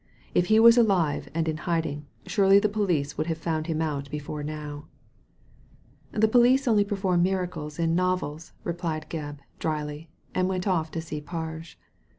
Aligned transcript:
If 0.33 0.47
he 0.47 0.59
was 0.59 0.79
alive 0.79 1.29
and 1.35 1.47
in 1.47 1.57
hiding, 1.57 2.07
surely 2.25 2.57
the 2.57 2.67
police 2.67 3.19
would 3.19 3.27
have 3.27 3.37
found 3.37 3.67
him 3.67 3.83
out 3.83 4.09
before 4.09 4.41
now." 4.41 4.87
'* 5.45 6.11
Th 6.19 6.23
s^police 6.23 6.67
only 6.67 6.83
perform 6.83 7.21
miracles 7.21 7.77
in 7.77 7.95
nove 7.95 8.23
ls" 8.23 8.51
replied 8.63 9.05
Gebb, 9.11 9.37
dryly, 9.59 10.09
and 10.33 10.49
went 10.49 10.67
off 10.67 10.89
to 10.93 11.01
see 11.01 11.21
Parge. 11.21 11.77